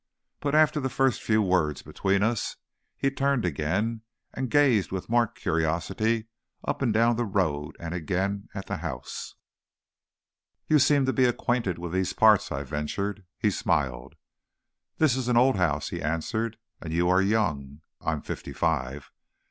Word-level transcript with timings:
But 0.39 0.55
after 0.55 0.79
the 0.79 0.89
first 0.89 1.21
few 1.21 1.43
words 1.43 1.83
between 1.83 2.23
us 2.23 2.55
he 2.97 3.11
turned 3.11 3.45
again 3.45 4.01
and 4.33 4.49
gazed 4.49 4.91
with 4.91 5.11
marked 5.11 5.37
curiosity 5.37 6.25
up 6.65 6.81
and 6.81 6.91
down 6.91 7.17
the 7.17 7.23
road 7.25 7.75
and 7.79 7.93
again 7.93 8.49
at 8.55 8.65
the 8.65 8.77
house. 8.77 9.35
"You 10.67 10.79
seem 10.79 11.05
to 11.05 11.13
be 11.13 11.25
acquainted 11.25 11.77
with 11.77 11.93
these 11.93 12.13
parts," 12.13 12.51
I 12.51 12.63
ventured. 12.63 13.25
He 13.37 13.51
smiled. 13.51 14.15
"This 14.97 15.15
is 15.15 15.27
an 15.27 15.37
old 15.37 15.57
house," 15.57 15.89
he 15.89 16.01
answered, 16.01 16.57
"and 16.81 16.91
you 16.91 17.07
are 17.07 17.21
young." 17.21 17.81
(I 18.01 18.13
am 18.13 18.23
fifty 18.23 18.53
five.) 18.53 19.11